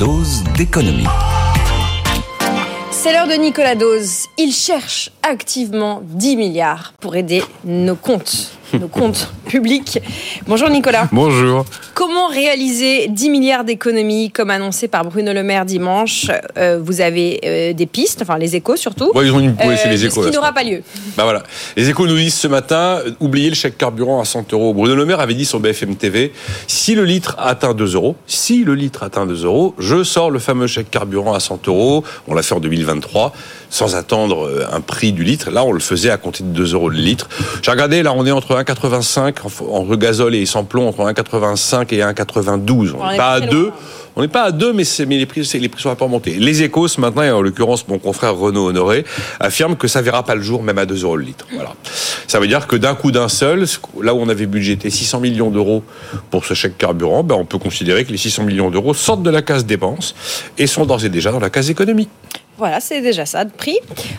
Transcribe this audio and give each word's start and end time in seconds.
Dose 0.00 0.42
d'économie. 0.56 1.04
C'est 2.90 3.12
l'heure 3.12 3.28
de 3.28 3.34
Nicolas 3.34 3.74
Dose. 3.74 4.28
Il 4.38 4.50
cherche 4.50 5.10
activement 5.22 6.00
10 6.02 6.36
milliards 6.38 6.94
pour 7.02 7.16
aider 7.16 7.44
nos 7.66 7.96
comptes 7.96 8.50
nos 8.78 8.88
comptes 8.88 9.32
publics. 9.46 10.00
Bonjour 10.46 10.70
Nicolas. 10.70 11.08
Bonjour. 11.12 11.64
Comment 11.94 12.28
réaliser 12.28 13.08
10 13.08 13.30
milliards 13.30 13.64
d'économies 13.64 14.30
comme 14.30 14.50
annoncé 14.50 14.88
par 14.88 15.04
Bruno 15.04 15.32
Le 15.32 15.42
Maire 15.42 15.64
dimanche 15.64 16.30
euh, 16.56 16.80
Vous 16.82 17.00
avez 17.00 17.40
euh, 17.44 17.72
des 17.72 17.86
pistes, 17.86 18.22
enfin 18.22 18.38
les 18.38 18.56
échos 18.56 18.76
surtout. 18.76 19.10
Oui, 19.14 19.26
ils 19.26 19.32
ont 19.32 19.40
une 19.40 19.56
oui, 19.64 19.74
c'est 19.76 19.88
les 19.88 20.04
euh, 20.04 20.08
échos. 20.08 20.22
Ce 20.22 20.28
qui 20.28 20.34
n'aura 20.34 20.52
pas 20.52 20.62
lieu. 20.62 20.82
Bah 21.16 21.24
voilà. 21.24 21.42
Les 21.76 21.88
échos 21.88 22.06
nous 22.06 22.16
disent 22.16 22.34
ce 22.34 22.48
matin, 22.48 23.00
oubliez 23.18 23.48
le 23.48 23.54
chèque 23.54 23.76
carburant 23.76 24.20
à 24.20 24.24
100 24.24 24.52
euros. 24.52 24.72
Bruno 24.72 24.94
Le 24.94 25.04
Maire 25.04 25.20
avait 25.20 25.34
dit 25.34 25.44
sur 25.44 25.60
BFM 25.60 25.96
TV, 25.96 26.32
si 26.66 26.94
le 26.94 27.04
litre 27.04 27.36
atteint 27.38 27.74
2 27.74 27.94
euros, 27.94 28.16
si 28.26 28.64
le 28.64 28.74
litre 28.74 29.02
atteint 29.02 29.26
2 29.26 29.44
euros, 29.44 29.74
je 29.78 30.04
sors 30.04 30.30
le 30.30 30.38
fameux 30.38 30.66
chèque 30.66 30.90
carburant 30.90 31.34
à 31.34 31.40
100 31.40 31.68
euros. 31.68 32.04
On 32.28 32.34
l'a 32.34 32.42
fait 32.42 32.54
en 32.54 32.60
2023, 32.60 33.32
sans 33.70 33.96
attendre 33.96 34.66
un 34.70 34.80
prix 34.80 35.12
du 35.12 35.24
litre. 35.24 35.50
Là, 35.50 35.64
on 35.64 35.72
le 35.72 35.80
faisait 35.80 36.10
à 36.10 36.16
compter 36.16 36.42
de 36.42 36.48
2 36.48 36.74
euros 36.74 36.90
le 36.90 36.98
litre. 36.98 37.28
J'ai 37.62 37.70
regardé, 37.70 38.02
là, 38.02 38.12
on 38.14 38.26
est 38.26 38.30
entre 38.30 38.56
1,85 38.56 39.36
entre 39.70 39.96
gazole 39.96 40.34
et 40.34 40.44
sans 40.44 40.64
plomb 40.64 40.88
entre 40.88 41.00
1,85 41.00 41.94
et 41.94 42.00
1,92. 42.00 42.94
On 42.98 43.10
n'est 43.10 43.16
pas 43.16 43.32
à 43.32 43.40
2. 43.40 43.70
On 44.16 44.22
n'est 44.22 44.28
pas 44.28 44.42
à 44.42 44.52
2, 44.52 44.72
mais, 44.72 44.82
mais 45.06 45.18
les 45.18 45.26
prix, 45.26 45.48
les 45.54 45.68
prix 45.68 45.82
sont 45.82 45.94
pas 45.94 46.06
monter. 46.08 46.32
Les 46.32 46.62
échos, 46.62 46.88
ce 46.88 47.00
matin, 47.00 47.22
et 47.22 47.30
en 47.30 47.42
l'occurrence 47.42 47.86
mon 47.86 47.98
confrère 47.98 48.36
Renaud 48.36 48.68
Honoré, 48.68 49.04
affirme 49.38 49.76
que 49.76 49.86
ça 49.86 50.02
verra 50.02 50.24
pas 50.24 50.34
le 50.34 50.42
jour, 50.42 50.62
même 50.62 50.78
à 50.78 50.86
2 50.86 51.04
euros 51.04 51.16
le 51.16 51.24
litre. 51.24 51.46
Voilà. 51.54 51.74
Ça 52.26 52.40
veut 52.40 52.48
dire 52.48 52.66
que 52.66 52.76
d'un 52.76 52.94
coup 52.94 53.12
d'un 53.12 53.28
seul, 53.28 53.64
là 54.02 54.14
où 54.14 54.18
on 54.18 54.28
avait 54.28 54.46
budgété 54.46 54.90
600 54.90 55.20
millions 55.20 55.50
d'euros 55.50 55.84
pour 56.30 56.44
ce 56.44 56.54
chèque 56.54 56.76
carburant, 56.76 57.22
ben 57.22 57.36
on 57.36 57.44
peut 57.44 57.58
considérer 57.58 58.04
que 58.04 58.10
les 58.10 58.18
600 58.18 58.44
millions 58.44 58.70
d'euros 58.70 58.94
sortent 58.94 59.22
de 59.22 59.30
la 59.30 59.42
case 59.42 59.64
dépenses 59.64 60.14
et 60.58 60.66
sont 60.66 60.86
d'ores 60.86 61.04
et 61.04 61.08
déjà 61.08 61.30
dans 61.30 61.40
la 61.40 61.50
case 61.50 61.70
économie. 61.70 62.08
Voilà, 62.60 62.78
c'est 62.78 63.00
déjà 63.00 63.24
ça 63.24 63.46
de 63.46 63.50
prix. 63.50 63.78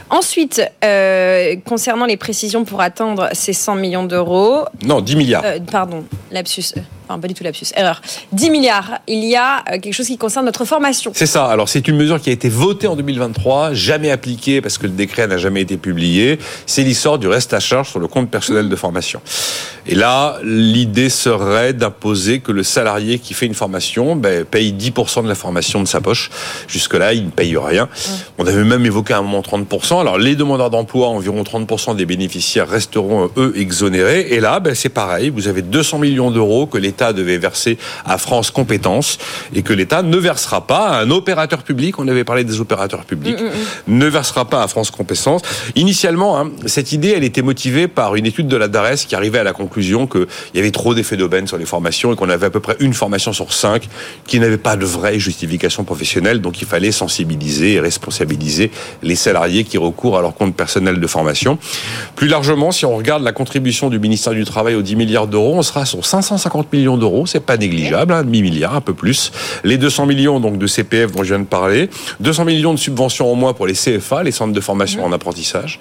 Ensuite, 0.09 0.64
euh, 0.84 1.56
concernant 1.64 2.08
les 2.08 2.17
précisions 2.17 2.66
pour 2.66 2.81
atteindre 2.81 3.30
ces 3.34 3.53
100 3.53 3.75
millions 3.75 4.03
d'euros. 4.03 4.66
Non, 4.84 5.00
10 5.00 5.16
milliards. 5.16 5.44
Euh, 5.45 5.59
pardon, 5.72 6.03
lapsus 6.31 6.73
pas 7.20 7.28
du 7.28 7.34
tout 7.34 7.44
lapsus, 7.44 7.67
erreur. 7.76 8.02
10 8.31 8.50
milliards. 8.50 9.00
Il 9.08 9.23
y 9.26 9.36
a 9.36 9.59
euh, 9.59 9.80
quelque 9.80 9.94
chose 9.94 10.08
qui 10.08 10.17
concerne 10.17 10.45
notre 10.45 10.66
formation. 10.66 11.12
C'est 11.16 11.26
ça. 11.26 11.45
Alors, 11.45 11.70
c'est 11.70 11.88
une 11.88 11.98
mesure 11.98 12.20
qui 12.22 12.30
a 12.30 12.34
été 12.34 12.50
votée 12.50 12.88
en 12.88 12.95
2023, 12.95 13.73
jamais 13.73 14.12
appliquée 14.12 14.62
parce 14.62 14.78
que 14.78 14.88
le 14.88 14.94
décret 14.94 15.28
n'a 15.28 15.38
jamais 15.38 15.62
été 15.62 15.78
publié. 15.78 16.40
C'est 16.66 16.84
l'histoire 16.84 17.18
du 17.18 17.28
reste 17.28 17.53
à 17.53 17.59
charge 17.59 17.90
sur 17.90 18.00
le 18.00 18.08
compte 18.08 18.30
personnel 18.30 18.70
de 18.70 18.76
formation. 18.76 19.22
Et 19.88 19.95
là, 19.95 20.38
l'idée 20.44 21.09
serait 21.09 21.73
d'imposer 21.73 22.40
que 22.40 22.52
le 22.52 22.64
salarié 22.64 23.20
qui 23.20 23.34
fait 23.34 23.48
une 23.48 23.56
formation 23.56 24.16
ben, 24.16 24.46
paye 24.46 24.73
10% 24.73 25.23
de 25.23 25.28
la 25.28 25.36
formation 25.36 25.81
de 25.81 25.88
sa 25.88 26.02
poche. 26.02 26.30
Jusque-là, 26.68 27.14
il 27.14 27.25
ne 27.25 27.31
paye 27.31 27.58
rien. 27.58 27.90
On 28.38 28.46
avait 28.46 28.64
même 28.64 28.86
évoqué 28.86 29.14
à 29.14 29.18
un 29.18 29.22
moment 29.22 29.42
30%. 29.42 30.00
Alors, 30.00 30.18
les 30.18 30.36
demandeurs 30.36 30.70
d'emploi, 30.70 31.08
environ 31.08 31.42
30% 31.42 31.96
des 31.96 32.06
bénéficiaires 32.06 32.70
resteront, 32.70 33.31
eux, 33.38 33.53
exonérés. 33.56 34.28
Et 34.31 34.40
là, 34.40 34.59
ben, 34.59 34.75
c'est 34.75 34.90
pareil. 34.90 35.30
Vous 35.30 35.47
avez 35.47 35.62
200 35.62 36.00
millions 36.00 36.31
d'euros 36.31 36.68
que 36.68 36.78
l'État 36.78 37.00
devait 37.13 37.38
verser 37.38 37.78
à 38.06 38.17
France 38.17 38.51
Compétences 38.51 39.17
et 39.53 39.63
que 39.63 39.73
l'État 39.73 40.03
ne 40.03 40.17
versera 40.17 40.67
pas 40.67 40.89
à 40.89 41.01
un 41.01 41.09
opérateur 41.12 41.63
public, 41.63 42.00
on 42.00 42.07
avait 42.07 42.23
parlé 42.23 42.44
des 42.44 42.59
opérateurs 42.59 43.06
publics, 43.06 43.39
mm, 43.39 43.45
mm, 43.45 43.94
mm. 43.94 43.97
ne 43.97 44.06
versera 44.06 44.45
pas 44.45 44.63
à 44.63 44.67
France 44.67 44.91
Compétences. 44.91 45.41
Initialement, 45.75 46.39
hein, 46.39 46.51
cette 46.66 46.91
idée, 46.91 47.13
elle 47.16 47.23
était 47.23 47.41
motivée 47.41 47.88
par 47.88 48.16
une 48.16 48.25
étude 48.25 48.47
de 48.47 48.57
la 48.57 48.67
DARES 48.67 49.06
qui 49.07 49.16
arrivait 49.16 49.39
à 49.39 49.44
la 49.44 49.53
conclusion 49.53 50.07
qu'il 50.07 50.28
y 50.53 50.59
avait 50.59 50.72
trop 50.72 50.94
d'effets 50.94 51.17
d'aubaine 51.17 51.47
sur 51.47 51.57
les 51.57 51.66
formations 51.66 52.13
et 52.13 52.16
qu'on 52.16 52.29
avait 52.29 52.47
à 52.47 52.50
peu 52.50 52.59
près 52.59 52.75
une 52.79 52.94
formation 52.94 53.33
sur 53.33 53.53
cinq 53.53 53.88
qui 54.28 54.39
n'avait 54.39 54.57
pas 54.57 54.75
de 54.75 54.85
vraie 54.85 55.19
justification 55.19 55.83
professionnelle. 55.83 56.41
Donc 56.41 56.62
il 56.62 56.68
fallait 56.68 56.91
sensibiliser 56.91 57.73
et 57.73 57.79
responsabiliser 57.79 58.72
les 59.03 59.16
salariés 59.16 59.63
qui 59.63 59.78
recourent 59.78 60.18
à 60.18 60.22
leur 60.22 60.35
compte 60.35 60.56
personnel 60.56 61.00
de 61.00 61.07
formation. 61.07 61.57
Plus 62.16 62.28
largement, 62.28 62.72
si 62.72 62.85
on 62.85 62.95
regarde 62.95 63.23
la 63.23 63.31
contribution 63.31 63.89
du 63.89 64.00
ministère 64.00 64.33
du 64.33 64.45
Travail 64.45 64.75
aux 64.75 64.81
10 64.81 64.95
milliards 64.95 65.28
d'euros, 65.28 65.53
on 65.56 65.62
sera 65.62 65.85
sur 65.85 66.06
550 66.06 66.72
millions 66.73 66.91
d'euros, 66.97 67.25
c'est 67.25 67.40
pas 67.46 67.57
négligeable, 67.57 68.13
un 68.13 68.18
hein, 68.18 68.24
demi-milliard, 68.24 68.75
un 68.75 68.81
peu 68.81 68.94
plus. 68.94 69.31
Les 69.63 69.78
200 69.78 70.06
millions 70.06 70.40
donc 70.40 70.57
de 70.57 70.68
CPF 70.68 71.12
dont 71.12 71.24
je 71.24 71.29
viens 71.29 71.40
de 71.40 71.46
parler, 71.46 71.90
200 72.19 72.46
millions 72.46 72.74
de 72.74 72.79
subventions 72.79 73.31
en 73.31 73.35
moins 73.35 73.53
pour 73.53 73.68
les 73.68 73.74
CFA, 73.74 74.24
les 74.24 74.31
centres 74.31 74.53
de 74.53 74.62
formation 74.62 75.03
en 75.03 75.12
apprentissage, 75.12 75.80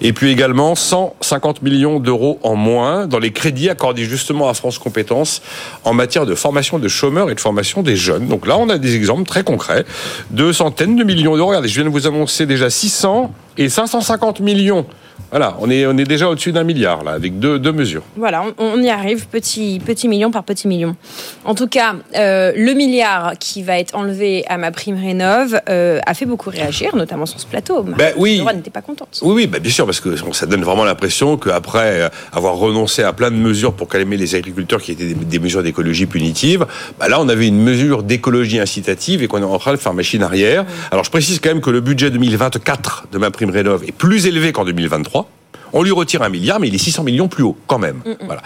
et 0.00 0.12
puis 0.12 0.30
également 0.30 0.74
150 0.74 1.62
millions 1.62 2.00
d'euros 2.00 2.38
en 2.42 2.56
moins 2.56 3.06
dans 3.06 3.18
les 3.18 3.32
crédits 3.32 3.68
accordés 3.68 4.04
justement 4.04 4.48
à 4.48 4.54
France 4.54 4.78
Compétences 4.78 5.42
en 5.84 5.94
matière 5.94 6.26
de 6.26 6.34
formation 6.34 6.78
de 6.78 6.88
chômeurs 6.88 7.30
et 7.30 7.34
de 7.34 7.40
formation 7.40 7.82
des 7.82 7.96
jeunes. 7.96 8.28
Donc 8.28 8.46
là, 8.46 8.56
on 8.58 8.68
a 8.68 8.78
des 8.78 8.96
exemples 8.96 9.24
très 9.24 9.44
concrets 9.44 9.84
de 10.30 10.52
centaines 10.52 10.96
de 10.96 11.04
millions 11.04 11.36
d'euros. 11.36 11.48
Regardez, 11.48 11.68
je 11.68 11.74
viens 11.74 11.84
de 11.84 11.90
vous 11.90 12.06
annoncer 12.06 12.46
déjà 12.46 12.70
600 12.70 13.32
et 13.56 13.68
550 13.68 14.40
millions 14.40 14.86
voilà, 15.30 15.56
on 15.60 15.70
est, 15.70 15.86
on 15.86 15.96
est 15.96 16.04
déjà 16.04 16.28
au-dessus 16.28 16.50
d'un 16.50 16.64
milliard, 16.64 17.04
là, 17.04 17.12
avec 17.12 17.38
deux, 17.38 17.60
deux 17.60 17.70
mesures. 17.70 18.02
Voilà, 18.16 18.44
on, 18.58 18.82
y 18.82 18.90
arrive, 18.90 19.28
petit, 19.28 19.80
petit 19.84 20.08
million 20.08 20.32
par 20.32 20.42
petit 20.42 20.66
million. 20.66 20.96
En 21.44 21.54
tout 21.54 21.68
cas, 21.68 21.94
euh, 22.16 22.52
le 22.56 22.72
milliard 22.72 23.34
qui 23.38 23.62
va 23.62 23.78
être 23.78 23.94
enlevé 23.94 24.44
à 24.48 24.58
ma 24.58 24.72
prime 24.72 25.00
rénov 25.00 25.60
euh, 25.68 26.00
a 26.04 26.14
fait 26.14 26.26
beaucoup 26.26 26.50
réagir, 26.50 26.96
notamment 26.96 27.26
sur 27.26 27.38
ce 27.38 27.46
plateau. 27.46 27.82
Ben, 27.82 28.12
oui. 28.16 28.42
n'était 28.54 28.70
pas 28.70 28.82
contente. 28.82 29.20
Oui, 29.22 29.32
oui 29.34 29.46
ben, 29.46 29.60
bien 29.60 29.70
sûr, 29.70 29.86
parce 29.86 30.00
que 30.00 30.16
ça 30.32 30.46
donne 30.46 30.64
vraiment 30.64 30.84
l'impression 30.84 31.36
qu'après 31.36 32.10
avoir 32.32 32.56
renoncé 32.56 33.04
à 33.04 33.12
plein 33.12 33.30
de 33.30 33.36
mesures 33.36 33.74
pour 33.74 33.88
calmer 33.88 34.16
les 34.16 34.34
agriculteurs 34.34 34.82
qui 34.82 34.90
étaient 34.90 35.14
des, 35.14 35.38
mesures 35.38 35.62
d'écologie 35.62 36.06
punitive, 36.06 36.66
ben 36.98 37.06
là, 37.06 37.20
on 37.20 37.28
avait 37.28 37.46
une 37.46 37.62
mesure 37.62 38.02
d'écologie 38.02 38.58
incitative 38.58 39.22
et 39.22 39.28
qu'on 39.28 39.40
est 39.40 39.44
en 39.44 39.58
train 39.58 39.72
de 39.72 39.76
faire 39.76 39.94
machine 39.94 40.24
arrière. 40.24 40.66
Alors, 40.90 41.04
je 41.04 41.10
précise 41.10 41.38
quand 41.38 41.50
même 41.50 41.60
que 41.60 41.70
le 41.70 41.80
budget 41.80 42.10
2024 42.10 43.06
de 43.12 43.18
ma 43.18 43.30
prime 43.40 43.50
rénov 43.50 43.84
est 43.84 43.92
plus 43.92 44.26
élevé 44.26 44.52
qu'en 44.52 44.66
2023. 44.66 45.30
On 45.72 45.82
lui 45.82 45.92
retire 45.92 46.20
un 46.22 46.28
milliard, 46.28 46.60
mais 46.60 46.68
il 46.68 46.74
est 46.74 46.78
600 46.78 47.04
millions 47.04 47.28
plus 47.28 47.42
haut, 47.42 47.56
quand 47.66 47.78
même. 47.78 48.02
Mm, 48.04 48.10
mm. 48.10 48.16
Voilà. 48.26 48.42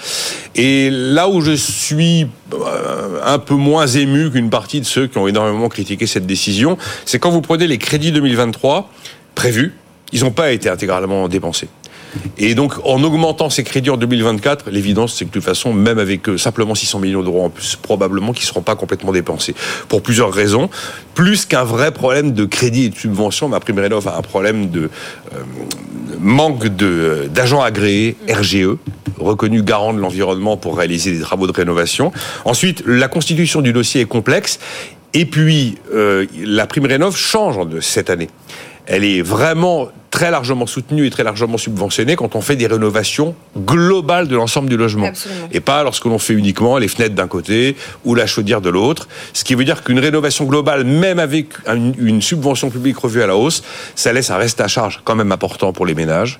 Et 0.54 0.88
là 0.90 1.28
où 1.28 1.40
je 1.40 1.52
suis 1.52 2.28
euh, 2.52 3.20
un 3.24 3.38
peu 3.40 3.54
moins 3.54 3.86
ému 3.88 4.30
qu'une 4.30 4.50
partie 4.50 4.80
de 4.80 4.86
ceux 4.86 5.08
qui 5.08 5.18
ont 5.18 5.26
énormément 5.26 5.68
critiqué 5.68 6.06
cette 6.06 6.26
décision, 6.26 6.78
c'est 7.06 7.18
quand 7.18 7.30
vous 7.30 7.40
prenez 7.40 7.66
les 7.66 7.78
crédits 7.78 8.12
2023 8.12 8.88
prévus, 9.34 9.74
ils 10.12 10.22
n'ont 10.22 10.30
pas 10.30 10.52
été 10.52 10.68
intégralement 10.68 11.26
dépensés. 11.28 11.68
Et 12.38 12.54
donc, 12.54 12.74
en 12.84 13.02
augmentant 13.02 13.50
ces 13.50 13.64
crédits 13.64 13.90
en 13.90 13.96
2024, 13.96 14.70
l'évidence, 14.70 15.14
c'est 15.14 15.24
que 15.24 15.30
de 15.30 15.34
toute 15.34 15.44
façon, 15.44 15.72
même 15.72 15.98
avec 15.98 16.28
euh, 16.28 16.38
simplement 16.38 16.74
600 16.74 16.98
millions 17.00 17.22
d'euros 17.22 17.44
en 17.44 17.50
plus, 17.50 17.76
probablement 17.76 18.32
qu'ils 18.32 18.44
ne 18.44 18.48
seront 18.48 18.62
pas 18.62 18.76
complètement 18.76 19.12
dépensés. 19.12 19.54
Pour 19.88 20.02
plusieurs 20.02 20.32
raisons. 20.32 20.70
Plus 21.14 21.46
qu'un 21.46 21.64
vrai 21.64 21.92
problème 21.92 22.32
de 22.32 22.44
crédit 22.44 22.84
et 22.84 22.88
de 22.88 22.96
subvention, 22.96 23.48
ma 23.48 23.60
prime 23.60 23.78
rénov 23.78 24.08
a 24.08 24.16
un 24.16 24.22
problème 24.22 24.70
de 24.70 24.90
euh, 25.32 25.38
manque 26.18 26.64
euh, 26.82 27.28
d'agents 27.28 27.62
agréés, 27.62 28.16
RGE, 28.28 28.76
reconnus 29.18 29.62
garants 29.62 29.94
de 29.94 30.00
l'environnement 30.00 30.56
pour 30.56 30.76
réaliser 30.76 31.12
des 31.12 31.20
travaux 31.20 31.46
de 31.46 31.52
rénovation. 31.52 32.12
Ensuite, 32.44 32.82
la 32.86 33.08
constitution 33.08 33.60
du 33.60 33.72
dossier 33.72 34.00
est 34.00 34.06
complexe. 34.06 34.58
Et 35.16 35.26
puis, 35.26 35.78
la 36.44 36.66
prime 36.66 36.86
rénov 36.86 37.16
change 37.16 37.68
de 37.68 37.80
cette 37.80 38.10
année 38.10 38.28
elle 38.86 39.04
est 39.04 39.22
vraiment 39.22 39.88
très 40.14 40.30
largement 40.30 40.68
soutenue 40.68 41.06
et 41.06 41.10
très 41.10 41.24
largement 41.24 41.58
subventionnée 41.58 42.14
quand 42.14 42.36
on 42.36 42.40
fait 42.40 42.54
des 42.54 42.68
rénovations 42.68 43.34
globales 43.58 44.28
de 44.28 44.36
l'ensemble 44.36 44.68
du 44.68 44.76
logement. 44.76 45.10
Et 45.50 45.58
pas 45.58 45.82
lorsque 45.82 46.04
l'on 46.04 46.20
fait 46.20 46.34
uniquement 46.34 46.78
les 46.78 46.86
fenêtres 46.86 47.16
d'un 47.16 47.26
côté 47.26 47.74
ou 48.04 48.14
la 48.14 48.28
chaudière 48.28 48.60
de 48.60 48.70
l'autre. 48.70 49.08
Ce 49.32 49.42
qui 49.42 49.56
veut 49.56 49.64
dire 49.64 49.82
qu'une 49.82 49.98
rénovation 49.98 50.44
globale, 50.44 50.84
même 50.84 51.18
avec 51.18 51.48
une, 51.66 52.22
subvention 52.22 52.70
publique 52.70 52.96
revue 52.96 53.22
à 53.22 53.26
la 53.26 53.36
hausse, 53.36 53.64
ça 53.96 54.12
laisse 54.12 54.30
un 54.30 54.36
reste 54.36 54.60
à 54.60 54.68
charge 54.68 55.00
quand 55.02 55.16
même 55.16 55.32
important 55.32 55.72
pour 55.72 55.84
les 55.84 55.94
ménages 55.94 56.38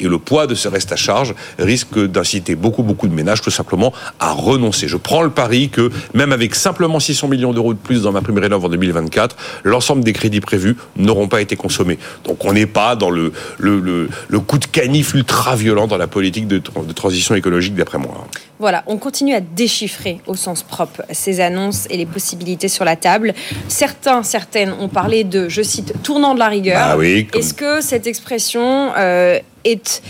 Et 0.00 0.08
le 0.08 0.18
poids 0.18 0.46
de 0.46 0.54
ce 0.54 0.68
reste 0.68 0.92
à 0.92 0.96
charge 0.96 1.34
risque 1.58 1.98
d'inciter 1.98 2.54
beaucoup, 2.54 2.82
beaucoup 2.82 3.08
de 3.08 3.14
ménages 3.14 3.40
tout 3.40 3.50
simplement 3.50 3.92
à 4.20 4.32
renoncer. 4.32 4.88
Je 4.88 4.96
prends 4.96 5.22
le 5.22 5.30
pari 5.30 5.68
que 5.68 5.90
même 6.14 6.32
avec 6.32 6.54
simplement 6.54 7.00
600 7.00 7.28
millions 7.28 7.52
d'euros 7.52 7.74
de 7.74 7.78
plus 7.78 8.02
dans 8.02 8.12
ma 8.12 8.20
prime 8.20 8.38
rénov 8.38 8.64
en 8.64 8.68
2024, 8.68 9.36
l'ensemble 9.64 10.04
des 10.04 10.12
crédits 10.12 10.40
prévus 10.40 10.76
n'auront 10.96 11.28
pas 11.28 11.40
été 11.40 11.56
consommés. 11.56 11.98
Donc 12.24 12.44
on 12.44 12.52
n'est 12.52 12.66
pas 12.66 12.96
dans 12.96 13.10
le, 13.10 13.32
le, 13.58 14.08
le, 14.28 14.40
coup 14.40 14.58
de 14.58 14.66
canif 14.66 15.14
ultra 15.14 15.56
violent 15.56 15.86
dans 15.86 15.96
la 15.96 16.06
politique 16.06 16.46
de 16.46 16.60
transition 16.92 17.34
écologique 17.34 17.74
d'après 17.74 17.98
moi. 17.98 18.26
Voilà, 18.58 18.82
on 18.86 18.96
continue 18.96 19.34
à 19.34 19.40
déchiffrer 19.40 20.20
au 20.26 20.34
sens 20.34 20.62
propre 20.62 21.02
ces 21.12 21.40
annonces 21.40 21.86
et 21.90 21.96
les 21.96 22.06
possibilités 22.06 22.68
sur 22.68 22.84
la 22.84 22.96
table. 22.96 23.34
Certains, 23.68 24.22
certaines 24.22 24.72
ont 24.72 24.88
parlé 24.88 25.24
de, 25.24 25.48
je 25.48 25.62
cite, 25.62 25.94
tournant 26.02 26.34
de 26.34 26.40
la 26.40 26.48
rigueur. 26.48 26.80
Ah 26.82 26.96
oui, 26.96 27.28
Est-ce 27.34 27.54
que 27.54 27.80
cette 27.80 28.06
expression 28.06 28.92
euh, 28.96 29.38
est 29.64 30.02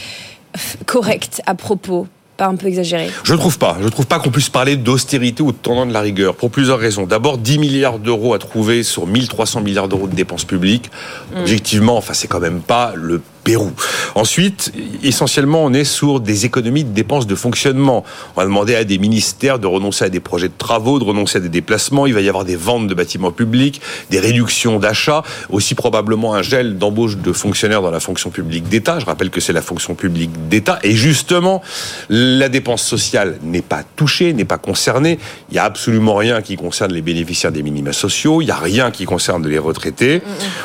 correcte 0.87 1.43
à 1.47 1.55
propos 1.55 2.07
pas 2.39 2.47
un 2.47 2.57
peu 2.57 2.69
exagéré? 2.69 3.11
Je 3.25 3.35
ne 3.35 3.39
trouve 3.39 3.59
pas. 3.59 3.77
Je 3.81 3.85
ne 3.85 3.91
trouve 3.91 4.07
pas 4.07 4.19
qu'on 4.19 4.31
puisse 4.31 4.49
parler 4.49 4.77
d'austérité 4.77 5.43
ou 5.43 5.53
de 5.53 5.57
tournant 5.57 5.85
de 5.85 5.93
la 5.93 6.01
rigueur 6.01 6.35
pour 6.35 6.51
plusieurs 6.51 6.79
raisons. 6.79 7.05
D'abord, 7.05 7.37
10 7.37 7.59
milliards 7.59 7.99
d'euros 7.99 8.33
à 8.33 8.39
trouver 8.39 8.83
sur 8.83 9.07
1300 9.07 9.61
milliards 9.61 9.89
d'euros 9.89 10.07
de 10.07 10.15
dépenses 10.15 10.45
publiques. 10.45 10.91
Mm. 11.35 11.41
Objectivement, 11.41 11.97
enfin, 11.99 12.15
c'est 12.15 12.29
quand 12.29 12.41
même 12.41 12.61
pas 12.61 12.93
le 12.95 13.21
Pérou. 13.49 13.73
Ensuite, 14.15 14.75
essentiellement, 15.03 15.65
on 15.65 15.73
est 15.73 15.85
sur 15.85 16.21
des 16.21 16.45
économies 16.45 16.85
de 16.85 16.93
dépenses 16.93 17.27
de 17.27 17.35
fonctionnement. 17.35 18.05
On 18.37 18.41
va 18.43 18.45
demander 18.45 18.75
à 18.75 18.85
des 18.85 18.99
ministères 18.99 19.59
de 19.59 19.67
renoncer 19.67 20.05
à 20.05 20.11
des 20.11 20.21
projets 20.21 20.49
de 20.49 20.59
travaux, 20.59 20.99
de 20.99 21.05
renoncer 21.05 21.39
à 21.39 21.41
des 21.41 21.49
déplacements. 21.49 22.05
Il 22.05 22.13
va 22.13 22.21
y 22.21 22.29
avoir 22.29 22.45
des 22.45 22.57
ventes 22.57 22.89
de 22.89 22.95
bâtiments 22.95 23.33
publics, 23.33 23.81
des 24.11 24.21
réductions 24.21 24.79
d'achats, 24.79 25.23
aussi 25.49 25.75
probablement 25.75 26.35
un 26.35 26.43
gel 26.43 26.77
d'embauche 26.77 27.17
de 27.17 27.33
fonctionnaires 27.33 27.81
dans 27.81 27.91
la 27.91 28.01
fonction 28.01 28.29
publique 28.29 28.69
d'État. 28.69 28.99
Je 28.99 29.07
rappelle 29.07 29.31
que 29.31 29.41
c'est 29.41 29.55
la 29.55 29.63
fonction 29.63 29.95
publique 29.95 30.49
d'État. 30.51 30.79
Et 30.83 30.93
justement, 30.93 31.63
la 32.11 32.51
dépense 32.51 32.83
sociale 32.83 33.39
n'est 33.43 33.63
pas 33.63 33.83
touchée, 33.97 34.35
n'est 34.35 34.45
pas 34.45 34.59
concernée. 34.59 35.19
Il 35.51 35.55
n'y 35.55 35.59
a 35.59 35.65
absolument 35.65 36.17
rien 36.17 36.43
qui 36.43 36.57
concerne 36.57 36.93
les 36.93 37.01
bénéficiaires 37.01 37.53
des 37.53 37.63
minima 37.63 37.95
sociaux. 37.95 38.43
Il 38.43 38.45
n'y 38.45 38.51
a 38.51 38.57
rien 38.57 38.91
qui 38.91 39.07
concerne 39.07 39.49
les 39.49 39.59
retraités. 39.59 40.21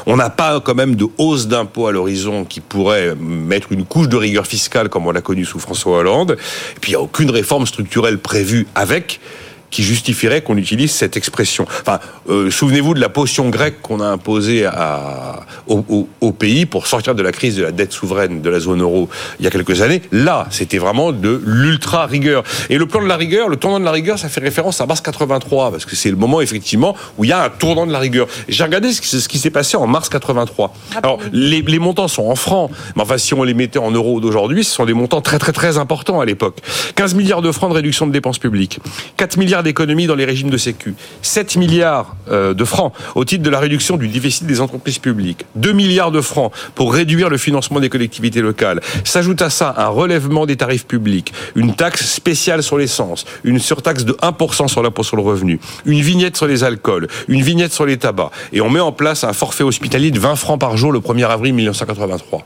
On 0.06 0.18
n'a 0.18 0.30
pas 0.30 0.60
quand 0.60 0.76
même 0.76 0.96
de 0.98 1.08
hausse 1.18 1.48
d'impôts 1.48 1.88
à 1.88 1.94
l'horizon 1.94 2.44
qui 2.44 2.60
pourrait 2.74 3.14
mettre 3.16 3.72
une 3.72 3.86
couche 3.86 4.10
de 4.10 4.18
rigueur 4.18 4.48
fiscale 4.48 4.90
comme 4.90 5.06
on 5.06 5.12
l'a 5.12 5.22
connu 5.22 5.46
sous 5.46 5.60
François 5.60 6.00
Hollande. 6.00 6.38
Et 6.76 6.80
puis 6.80 6.92
il 6.92 6.96
n'y 6.96 7.00
a 7.00 7.02
aucune 7.02 7.30
réforme 7.30 7.68
structurelle 7.68 8.18
prévue 8.18 8.66
avec 8.74 9.20
qui 9.74 9.84
justifierait 9.84 10.42
qu'on 10.42 10.56
utilise 10.56 10.92
cette 10.92 11.18
expression. 11.18 11.66
Enfin, 11.82 12.00
euh, 12.30 12.52
souvenez-vous 12.52 12.94
de 12.94 13.00
la 13.00 13.10
potion 13.10 13.50
grecque 13.50 13.82
qu'on 13.82 14.00
a 14.02 14.06
imposée 14.06 14.66
à, 14.66 15.40
au, 15.68 16.32
pays 16.32 16.68
pour 16.68 16.86
sortir 16.86 17.16
de 17.16 17.24
la 17.24 17.32
crise 17.32 17.56
de 17.56 17.64
la 17.64 17.72
dette 17.72 17.92
souveraine 17.92 18.42
de 18.42 18.50
la 18.50 18.60
zone 18.60 18.82
euro 18.82 19.10
il 19.40 19.46
y 19.46 19.48
a 19.48 19.52
quelques 19.52 19.82
années. 19.82 20.04
Là, 20.12 20.46
c'était 20.52 20.78
vraiment 20.78 21.12
de 21.12 21.42
l'ultra 21.44 22.06
rigueur. 22.06 22.44
Et 22.70 22.78
le 22.78 22.86
plan 22.86 23.02
de 23.02 23.08
la 23.08 23.18
rigueur, 23.18 23.50
le 23.50 23.56
tournant 23.56 23.80
de 23.80 23.86
la 23.86 23.92
rigueur, 23.92 24.20
ça 24.20 24.30
fait 24.30 24.42
référence 24.42 24.80
à 24.80 24.86
mars 24.86 25.02
83 25.02 25.72
parce 25.72 25.86
que 25.86 25.96
c'est 25.96 26.12
le 26.12 26.18
moment 26.18 26.40
effectivement 26.40 26.96
où 27.18 27.24
il 27.24 27.30
y 27.30 27.34
a 27.34 27.44
un 27.44 27.50
tournant 27.50 27.88
de 27.88 27.92
la 27.92 28.00
rigueur. 28.00 28.28
J'ai 28.48 28.64
regardé 28.64 28.94
ce 28.94 29.28
qui 29.28 29.40
s'est 29.40 29.50
passé 29.50 29.76
en 29.76 29.88
mars 29.88 30.08
83. 30.08 30.72
Alors 31.02 31.18
les, 31.32 31.64
les 31.64 31.80
montants 31.80 32.08
sont 32.08 32.28
en 32.28 32.36
francs, 32.36 32.70
mais 32.96 33.02
enfin 33.02 33.18
si 33.18 33.34
on 33.34 33.42
les 33.42 33.56
mettait 33.56 33.80
en 33.80 33.90
euros 33.90 34.20
d'aujourd'hui, 34.20 34.64
ce 34.64 34.72
sont 34.72 34.86
des 34.86 34.94
montants 34.94 35.22
très 35.22 35.40
très 35.40 35.52
très 35.52 35.80
importants 35.80 36.20
à 36.20 36.26
l'époque. 36.26 36.60
15 36.96 37.16
milliards 37.16 37.42
de 37.42 37.52
francs 37.52 37.72
de 37.72 37.76
réduction 37.76 38.06
de 38.06 38.12
dépenses 38.12 38.38
publiques, 38.38 38.80
4 39.18 39.38
milliards 39.38 39.63
d'économies 39.64 40.08
dans 40.08 40.16
les 40.16 40.26
régimes 40.26 40.50
de 40.50 40.58
sécu, 40.58 40.96
7 41.22 41.56
milliards 41.56 42.16
euh, 42.30 42.54
de 42.54 42.66
francs 42.66 42.94
au 43.16 43.26
titre 43.26 43.44
de 43.44 43.50
la 43.50 43.60
réduction 43.60 43.98
du 43.98 44.08
déficit 44.08 44.46
des 44.46 44.62
entreprises 44.62 45.00
publiques, 45.00 45.46
2 45.56 45.72
milliards 45.74 46.12
de 46.12 46.22
francs 46.22 46.52
pour 46.76 46.94
réduire 46.94 47.30
le 47.30 47.38
financement 47.38 47.80
des 47.80 47.90
collectivités 47.90 48.42
locales. 48.42 48.82
S'ajoute 49.04 49.42
à 49.42 49.50
ça 49.50 49.74
un 49.78 49.88
relèvement 49.88 50.46
des 50.46 50.58
tarifs 50.58 50.86
publics, 50.86 51.34
une 51.56 51.76
taxe 51.76 52.06
spéciale 52.06 52.64
sur 52.64 52.78
l'essence, 52.78 53.26
une 53.44 53.60
surtaxe 53.60 54.06
de 54.06 54.14
1% 54.14 54.68
sur 54.68 54.84
l'impôt 54.84 55.04
sur 55.04 55.18
le 55.18 55.24
revenu, 55.24 55.60
une 55.86 56.02
vignette 56.02 56.38
sur 56.38 56.48
les 56.48 56.64
alcools, 56.64 57.08
une 57.28 57.42
vignette 57.42 57.74
sur 57.74 57.86
les 57.86 57.98
tabacs, 57.98 58.32
et 58.52 58.62
on 58.62 58.70
met 58.70 58.80
en 58.80 58.92
place 58.92 59.24
un 59.24 59.34
forfait 59.34 59.64
hospitalier 59.64 60.12
de 60.12 60.20
20 60.20 60.36
francs 60.36 60.60
par 60.60 60.78
jour 60.78 60.92
le 60.92 61.00
1er 61.00 61.28
avril 61.28 61.54
1983. 61.54 62.46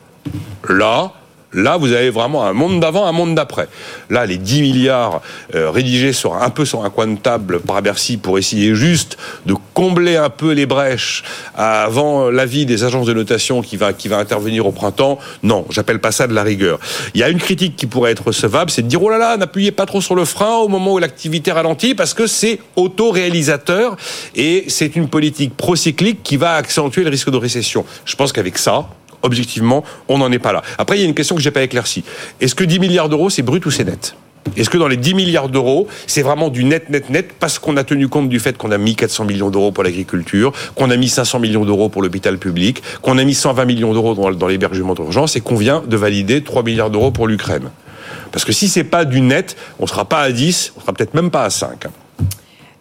Là, 0.70 1.12
Là, 1.54 1.78
vous 1.78 1.94
avez 1.94 2.10
vraiment 2.10 2.46
un 2.46 2.54
monde 2.54 2.82
d'avant, 2.82 3.06
un 3.06 3.14
monde 3.14 3.34
d'après. 3.34 3.70
Là, 4.10 4.26
les 4.26 4.38
10 4.38 4.62
milliards 4.62 5.22
euh, 5.56 5.72
rédigés 5.72 6.12
sur 6.12 6.36
un 6.36 6.50
peu 6.50 6.66
sur 6.66 6.84
un 6.84 6.90
coin 6.90 7.08
de 7.08 7.18
table 7.18 7.62
par 7.62 7.82
Bercy 7.82 8.18
pour 8.18 8.38
essayer 8.38 8.76
juste 8.76 9.18
de 9.46 9.56
combler 9.74 10.18
un 10.18 10.30
peu 10.30 10.52
les 10.52 10.66
brèches 10.66 11.24
avant 11.56 12.30
l'avis 12.30 12.66
des 12.66 12.84
agences 12.84 13.08
de 13.08 13.14
notation 13.14 13.62
qui 13.62 13.78
va 13.78 13.88
intervenir 14.18 14.66
au 14.66 14.72
printemps. 14.72 15.20
Non, 15.42 15.66
j'appelle 15.70 16.00
pas 16.00 16.12
ça 16.12 16.28
de 16.28 16.34
la 16.34 16.44
rigueur. 16.44 16.80
Il 17.14 17.22
y 17.22 17.24
a 17.24 17.30
une 17.30 17.40
critique 17.40 17.76
qui 17.78 17.88
pourrait 17.88 18.12
être 18.12 18.28
recevable, 18.28 18.70
c'est 18.70 18.82
de 18.82 18.88
dire 18.88 19.02
oh 19.02 19.10
là 19.10 19.18
là, 19.18 19.38
n'appuyez 19.38 19.72
pas 19.72 19.86
trop 19.86 20.02
sur 20.02 20.16
le 20.16 20.26
frein 20.26 20.58
au 20.58 20.68
moment 20.68 20.94
où 20.94 20.98
l'activité 20.98 21.52
ralentit 21.52 21.96
parce 21.96 22.14
que 22.14 22.28
c'est 22.28 22.60
auto-réalisateur 22.76 23.96
et 24.36 24.66
c'est 24.68 24.96
une 24.96 25.08
politique 25.08 25.56
procyclique 25.56 26.24
qui 26.24 26.36
va 26.36 26.56
accentuer 26.56 27.04
le 27.04 27.10
risque 27.10 27.30
de 27.30 27.38
récession. 27.38 27.86
Je 28.06 28.16
pense 28.16 28.34
qu'avec 28.34 28.58
ça, 28.58 28.90
objectivement, 29.22 29.84
on 30.08 30.18
n'en 30.18 30.32
est 30.32 30.40
pas 30.40 30.54
là. 30.54 30.62
Après, 30.78 30.98
il 30.98 31.02
y 31.02 31.04
a 31.04 31.08
une 31.08 31.16
question 31.16 31.36
que 31.36 31.42
j'ai 31.42 31.52
pas 31.52 31.64
éclaircie. 31.64 32.04
Est-ce 32.42 32.56
que 32.56 32.64
10 32.64 32.80
milliards 32.80 33.10
d'euros, 33.10 33.30
c'est 33.30 33.44
brut 33.44 33.66
ou 33.66 33.72
c'est 33.72 33.84
net? 33.84 34.16
Est-ce 34.56 34.70
que 34.70 34.78
dans 34.78 34.88
les 34.88 34.98
10 34.98 35.14
milliards 35.14 35.50
d'euros, 35.50 35.88
c'est 36.06 36.22
vraiment 36.22 36.50
du 36.50 36.64
net, 36.64 36.90
net, 36.90 37.10
net, 37.10 37.34
parce 37.40 37.60
qu'on 37.60 37.76
a 37.76 37.84
tenu 37.84 38.08
compte 38.08 38.30
du 38.30 38.40
fait 38.40 38.58
qu'on 38.58 38.72
a 38.72 38.78
mis 38.78 38.96
400 38.96 39.26
millions 39.26 39.50
d'euros 39.50 39.72
pour 39.72 39.84
l'agriculture, 39.84 40.54
qu'on 40.76 40.90
a 40.90 40.96
mis 40.96 41.10
500 41.10 41.40
millions 41.40 41.66
d'euros 41.66 41.90
pour 41.90 42.02
l'hôpital 42.02 42.38
public, 42.38 42.82
qu'on 43.02 43.18
a 43.18 43.24
mis 43.24 43.34
120 43.34 43.66
millions 43.66 43.94
d'euros 43.94 44.16
dans, 44.16 44.48
l'hébergement 44.48 44.94
d'urgence 44.94 45.36
et 45.36 45.42
qu'on 45.42 45.56
vient 45.56 45.84
de 45.86 45.98
valider 45.98 46.44
3 46.44 46.64
milliards 46.64 46.90
d'euros 46.90 47.12
pour 47.12 47.28
l'Ukraine? 47.28 47.70
Parce 48.32 48.46
que 48.46 48.52
si 48.52 48.70
c'est 48.70 48.84
pas 48.84 49.06
du 49.06 49.22
net, 49.22 49.58
on 49.80 49.88
sera 49.88 50.06
pas 50.06 50.22
à 50.22 50.32
10, 50.32 50.74
on 50.78 50.82
sera 50.82 50.94
peut-être 50.94 51.14
même 51.14 51.32
pas 51.32 51.44
à 51.44 51.50
5. 51.50 51.88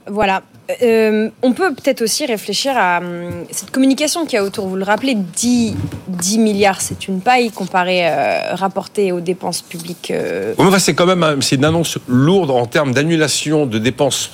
Voilà. 0.08 0.42
Euh, 0.82 1.30
on 1.42 1.52
peut 1.52 1.72
peut-être 1.74 2.02
aussi 2.02 2.26
réfléchir 2.26 2.72
à 2.76 2.98
hum, 2.98 3.44
cette 3.50 3.70
communication 3.70 4.26
qui 4.26 4.36
a 4.36 4.44
autour. 4.44 4.66
Vous 4.66 4.76
le 4.76 4.84
rappelez, 4.84 5.14
10, 5.14 5.74
10 6.08 6.38
milliards, 6.38 6.80
c'est 6.80 7.08
une 7.08 7.20
paille 7.20 7.50
comparée, 7.50 8.08
euh, 8.08 8.54
rapportée 8.54 9.12
aux 9.12 9.20
dépenses 9.20 9.62
publiques. 9.62 10.10
Euh. 10.10 10.54
c'est 10.78 10.94
quand 10.94 11.06
même 11.06 11.40
c'est 11.42 11.56
une 11.56 11.64
annonce 11.64 11.98
lourde 12.08 12.50
en 12.50 12.66
termes 12.66 12.92
d'annulation 12.92 13.66
de 13.66 13.78
dépenses 13.78 14.30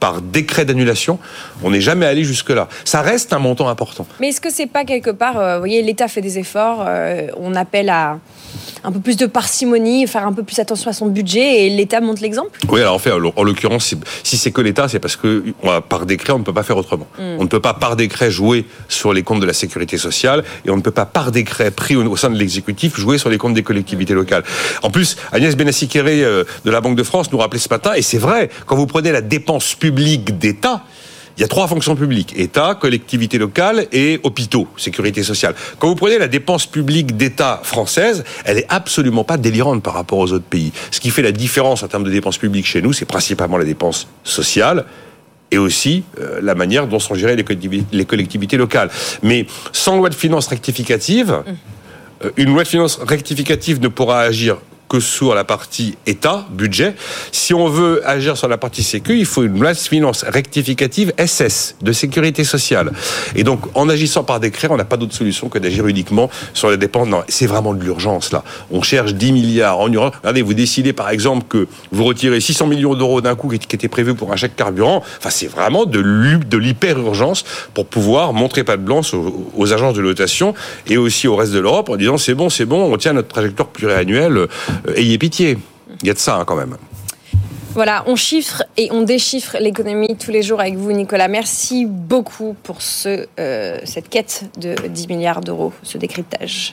par 0.00 0.20
décret 0.22 0.64
d'annulation. 0.64 1.18
On 1.64 1.70
n'est 1.70 1.80
jamais 1.80 2.06
allé 2.06 2.22
jusque-là. 2.22 2.68
Ça 2.84 3.02
reste 3.02 3.32
un 3.32 3.40
montant 3.40 3.68
important. 3.68 4.06
Mais 4.20 4.28
est-ce 4.28 4.40
que 4.40 4.50
c'est 4.50 4.68
pas 4.68 4.84
quelque 4.84 5.10
part, 5.10 5.34
vous 5.54 5.58
voyez, 5.58 5.82
l'État 5.82 6.06
fait 6.06 6.20
des 6.20 6.38
efforts, 6.38 6.86
on 7.36 7.56
appelle 7.56 7.90
à 7.90 8.18
un 8.84 8.92
peu 8.92 9.00
plus 9.00 9.16
de 9.16 9.26
parcimonie, 9.26 10.06
faire 10.06 10.26
un 10.26 10.32
peu 10.32 10.42
plus 10.42 10.58
attention 10.58 10.90
à 10.90 10.92
son 10.92 11.06
budget 11.06 11.66
et 11.66 11.70
l'État 11.70 12.00
montre 12.00 12.22
l'exemple 12.22 12.58
Oui, 12.68 12.80
alors 12.80 12.94
en 12.94 12.98
fait, 12.98 13.12
en 13.12 13.42
l'occurrence, 13.42 13.94
si 14.22 14.36
c'est 14.36 14.50
que 14.50 14.60
l'État, 14.60 14.88
c'est 14.88 14.98
parce 14.98 15.16
que 15.16 15.44
par 15.88 16.06
décret, 16.06 16.32
on 16.32 16.38
ne 16.38 16.44
peut 16.44 16.52
pas 16.52 16.62
faire 16.62 16.76
autrement. 16.76 17.06
Hmm. 17.18 17.36
On 17.38 17.42
ne 17.42 17.48
peut 17.48 17.60
pas 17.60 17.74
par 17.74 17.96
décret 17.96 18.30
jouer 18.30 18.66
sur 18.88 19.12
les 19.12 19.22
comptes 19.22 19.40
de 19.40 19.46
la 19.46 19.52
sécurité 19.52 19.98
sociale 19.98 20.44
et 20.64 20.70
on 20.70 20.76
ne 20.76 20.82
peut 20.82 20.90
pas 20.90 21.06
par 21.06 21.32
décret 21.32 21.70
pris 21.70 21.96
au, 21.96 22.16
sein 22.16 22.30
de 22.30 22.38
l'exécutif 22.38 22.98
jouer 22.98 23.18
sur 23.18 23.30
les 23.30 23.38
comptes 23.38 23.54
des 23.54 23.62
collectivités 23.62 24.14
locales. 24.14 24.44
En 24.82 24.90
plus, 24.90 25.16
Agnès 25.32 25.56
benassi 25.56 25.88
euh, 25.96 26.44
de 26.64 26.70
la 26.70 26.80
Banque 26.80 26.96
de 26.96 27.02
France 27.02 27.32
nous 27.32 27.38
rappelait 27.38 27.58
ce 27.58 27.68
matin, 27.68 27.92
et 27.94 28.02
c'est 28.02 28.18
vrai, 28.18 28.50
quand 28.66 28.76
vous 28.76 28.86
prenez 28.86 29.12
la 29.12 29.20
dépense 29.20 29.74
publique 29.74 30.38
d'État, 30.38 30.82
il 31.38 31.42
y 31.42 31.44
a 31.44 31.48
trois 31.48 31.68
fonctions 31.68 31.94
publiques 31.94 32.34
État, 32.36 32.74
collectivité 32.74 33.38
locale 33.38 33.86
et 33.92 34.18
hôpitaux, 34.24 34.66
sécurité 34.76 35.22
sociale. 35.22 35.54
Quand 35.78 35.86
vous 35.86 35.94
prenez 35.94 36.18
la 36.18 36.26
dépense 36.26 36.66
publique 36.66 37.16
d'État 37.16 37.60
française, 37.62 38.24
elle 38.44 38.58
est 38.58 38.66
absolument 38.68 39.22
pas 39.22 39.36
délirante 39.36 39.80
par 39.80 39.94
rapport 39.94 40.18
aux 40.18 40.32
autres 40.32 40.44
pays. 40.44 40.72
Ce 40.90 40.98
qui 40.98 41.10
fait 41.10 41.22
la 41.22 41.30
différence 41.30 41.84
en 41.84 41.88
termes 41.88 42.02
de 42.02 42.10
dépenses 42.10 42.38
publiques 42.38 42.66
chez 42.66 42.82
nous, 42.82 42.92
c'est 42.92 43.04
principalement 43.04 43.56
la 43.56 43.64
dépense 43.64 44.08
sociale 44.24 44.84
et 45.52 45.58
aussi 45.58 46.02
euh, 46.18 46.40
la 46.42 46.56
manière 46.56 46.88
dont 46.88 46.98
sont 46.98 47.14
gérées 47.14 47.36
les 47.36 47.44
collectivités, 47.44 47.86
les 47.92 48.04
collectivités 48.04 48.56
locales. 48.56 48.90
Mais 49.22 49.46
sans 49.70 49.96
loi 49.96 50.08
de 50.10 50.16
finances 50.16 50.48
rectificative, 50.48 51.30
mmh. 51.30 52.24
euh, 52.24 52.30
une 52.36 52.52
loi 52.52 52.64
de 52.64 52.68
finances 52.68 52.98
rectificative 53.00 53.80
ne 53.80 53.88
pourra 53.88 54.22
agir 54.22 54.58
que 54.88 55.00
sur 55.00 55.34
la 55.34 55.44
partie 55.44 55.96
État, 56.06 56.46
budget. 56.50 56.94
Si 57.32 57.54
on 57.54 57.68
veut 57.68 58.06
agir 58.08 58.36
sur 58.36 58.48
la 58.48 58.56
partie 58.56 58.82
sécu, 58.82 59.18
il 59.18 59.26
faut 59.26 59.42
une 59.42 59.60
loi 59.60 59.72
de 59.72 59.78
finance 59.78 60.24
rectificative 60.24 61.12
SS, 61.18 61.76
de 61.82 61.92
sécurité 61.92 62.44
sociale. 62.44 62.92
Et 63.34 63.44
donc, 63.44 63.60
en 63.74 63.88
agissant 63.88 64.24
par 64.24 64.40
décret, 64.40 64.68
on 64.70 64.76
n'a 64.76 64.84
pas 64.84 64.96
d'autre 64.96 65.14
solution 65.14 65.48
que 65.48 65.58
d'agir 65.58 65.86
uniquement 65.86 66.30
sur 66.54 66.70
les 66.70 66.76
dépenses. 66.76 67.08
Non, 67.08 67.22
c'est 67.28 67.46
vraiment 67.46 67.74
de 67.74 67.82
l'urgence, 67.82 68.32
là. 68.32 68.44
On 68.70 68.82
cherche 68.82 69.14
10 69.14 69.32
milliards 69.32 69.78
en 69.78 69.92
urgence. 69.92 70.14
Regardez, 70.22 70.42
vous 70.42 70.54
décidez, 70.54 70.92
par 70.92 71.10
exemple, 71.10 71.44
que 71.48 71.68
vous 71.92 72.04
retirez 72.04 72.40
600 72.40 72.66
millions 72.66 72.94
d'euros 72.94 73.20
d'un 73.20 73.34
coup 73.34 73.48
qui 73.48 73.76
était 73.76 73.88
prévu 73.88 74.14
pour 74.14 74.32
un 74.32 74.36
chèque 74.36 74.56
carburant. 74.56 75.02
Enfin, 75.18 75.30
c'est 75.30 75.46
vraiment 75.46 75.84
de 75.84 76.56
l'hyper-urgence 76.56 77.44
pour 77.74 77.86
pouvoir 77.86 78.32
montrer 78.32 78.64
pas 78.64 78.76
de 78.76 78.82
blanche 78.82 79.12
aux, 79.14 79.72
agences 79.72 79.94
de 79.94 80.02
notation 80.02 80.54
et 80.86 80.96
aussi 80.96 81.28
au 81.28 81.36
reste 81.36 81.52
de 81.52 81.58
l'Europe 81.58 81.90
en 81.90 81.96
disant 81.96 82.16
c'est 82.16 82.34
bon, 82.34 82.48
c'est 82.48 82.64
bon, 82.64 82.90
on 82.92 82.96
tient 82.96 83.12
notre 83.12 83.28
trajectoire 83.28 83.68
pluriannuelle 83.68 84.48
ayez 84.96 85.18
pitié. 85.18 85.58
Il 86.02 86.06
y 86.06 86.10
a 86.10 86.14
de 86.14 86.18
ça 86.18 86.36
hein, 86.36 86.44
quand 86.44 86.56
même. 86.56 86.76
Voilà, 87.74 88.02
on 88.06 88.16
chiffre 88.16 88.64
et 88.76 88.88
on 88.90 89.02
déchiffre 89.02 89.56
l'économie 89.60 90.16
tous 90.16 90.30
les 90.30 90.42
jours 90.42 90.60
avec 90.60 90.74
vous, 90.74 90.90
Nicolas. 90.90 91.28
Merci 91.28 91.86
beaucoup 91.86 92.56
pour 92.62 92.78
euh, 93.06 93.78
cette 93.84 94.08
quête 94.08 94.50
de 94.58 94.74
10 94.88 95.06
milliards 95.06 95.40
d'euros, 95.40 95.72
ce 95.82 95.96
décryptage. 95.96 96.66